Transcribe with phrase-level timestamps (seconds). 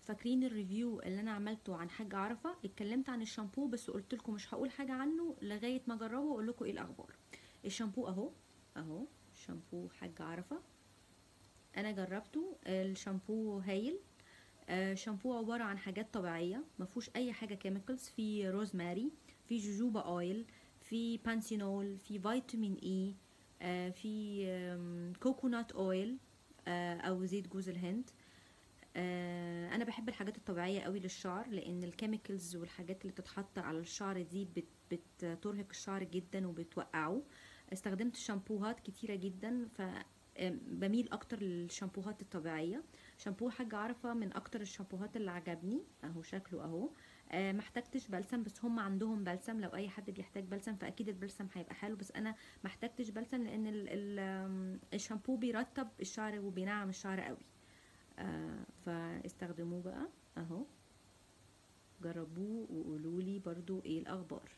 [0.00, 4.34] فاكرين ال review اللي أنا عملته عن حاجة عرفة؟ اتكلمت عن الشامبو بس قلت لكم
[4.34, 7.14] مش هقول حاجة عنه لغاية ما أجربه وأقول لكم إيه الأخبار.
[7.64, 8.30] الشامبو أهو
[8.76, 10.60] أهو شامبو حاجة عرفة.
[11.76, 13.98] أنا جربته الشامبو هايل.
[14.68, 19.12] آه، شامبو عبارة عن حاجات طبيعية ما فيهوش أي حاجة chemicals في روزماري
[19.48, 20.46] في jojoba oil
[20.80, 23.14] في بانسينول في vitamin E
[23.62, 26.16] آه، في coconut oil
[26.68, 28.10] آه، أو زيت جوز الهند.
[28.96, 34.44] أنا بحب الحاجات الطبيعية قوي للشعر لأن ال chemicals والحاجات اللي بتتحط على الشعر دي
[34.44, 34.64] بت
[35.24, 37.22] بترهق الشعر جدا وبتوقعه.
[37.72, 39.82] استخدمت شامبوهات كتيرة جدا ف
[40.38, 42.82] آم، بميل أكتر للشامبوهات الطبيعية.
[43.18, 46.90] شامبو حاجة عارفة من أكتر الشامبوهات اللي عجبني أهو شكله أهو.
[47.32, 49.60] آه محتاجتش بلسم بس هم عندهم بلسم.
[49.60, 51.96] لو أي حد بيحتاج بلسم فأكيد البلسم هيبقى حلو.
[51.96, 53.66] بس أنا محتاجتش بلسم لأن
[54.94, 57.46] الشامبو بيرطب الشعر وبينعم الشعر قوي.
[58.20, 60.64] آه فاستخدموه بقى أهو.
[62.02, 64.50] جربوه وقولوا لي برضو إيه الأخبار.